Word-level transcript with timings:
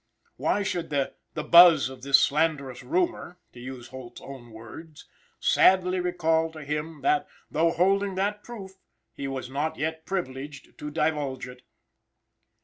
Why 0.37 0.63
should 0.63 0.89
"the 0.89 1.15
buzz 1.43 1.87
of 1.87 2.01
this 2.01 2.19
slanderous 2.19 2.81
rumor" 2.81 3.37
(to 3.53 3.59
use 3.59 3.89
Holt's 3.89 4.19
own 4.19 4.49
words), 4.49 5.07
"sadly 5.39 5.99
recall 5.99 6.51
to 6.53 6.63
him 6.63 7.01
that, 7.01 7.27
though 7.51 7.69
holding 7.69 8.15
that 8.15 8.43
proof, 8.43 8.71
he 9.13 9.27
was 9.27 9.47
not 9.47 9.77
yet 9.77 10.07
privileged 10.07 10.75
to 10.79 10.89
divulge 10.89 11.47
it?" 11.47 11.61